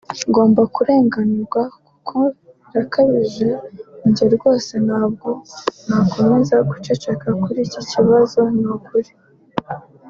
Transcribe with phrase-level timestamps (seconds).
[0.29, 2.17] ngomba kurenganurwa kuko
[2.63, 3.49] birakabije
[4.09, 5.29] njye rwose ntabwo
[5.87, 9.11] nakomeza guceceka kuri iki kibazo ni ukuri